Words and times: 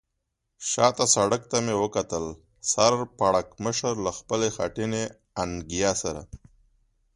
شا 0.69 0.87
ته 0.97 1.05
سړک 1.15 1.41
ته 1.51 1.57
مې 1.65 1.75
وکتل، 1.83 2.25
سر 2.71 2.93
پړکمشر 3.19 3.93
له 4.05 4.11
خپلې 4.17 4.47
خټینې 4.55 5.03
انګیا 5.43 5.91
سره. 6.01 6.21